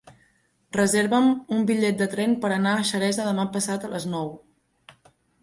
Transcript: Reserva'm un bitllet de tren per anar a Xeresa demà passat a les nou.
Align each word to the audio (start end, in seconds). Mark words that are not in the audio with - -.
Reserva'm 0.77 1.27
un 1.57 1.61
bitllet 1.71 1.99
de 1.99 2.07
tren 2.15 2.33
per 2.47 2.51
anar 2.57 2.73
a 2.79 2.87
Xeresa 2.93 3.27
demà 3.29 3.47
passat 3.59 3.87
a 3.87 3.93
les 3.95 4.09
nou. 4.17 4.35